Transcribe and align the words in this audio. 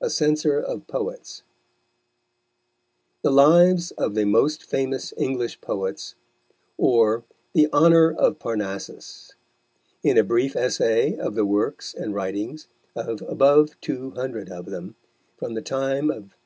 A 0.00 0.10
CENSOR 0.10 0.58
OF 0.58 0.88
POETS 0.88 1.44
The 3.22 3.30
Lives 3.30 3.92
of 3.92 4.16
The 4.16 4.24
Most 4.26 4.64
Famous 4.64 5.14
English 5.16 5.60
Poets, 5.60 6.16
_or 6.76 7.22
the 7.52 7.72
Honour 7.72 8.10
of 8.10 8.40
Parnassus; 8.40 9.36
in 10.02 10.18
a 10.18 10.24
Brief 10.24 10.56
Essay 10.56 11.16
of 11.16 11.36
the 11.36 11.46
Works 11.46 11.94
and 11.94 12.12
Writings 12.12 12.66
of 12.96 13.22
above 13.22 13.80
Two 13.80 14.10
Hundred 14.16 14.50
of 14.50 14.66
them, 14.66 14.96
from 15.36 15.54
the 15.54 15.62
Time 15.62 16.10
of 16.10 16.30
K. 16.30 16.36